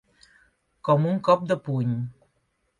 [0.89, 1.95] Com un cop de puny.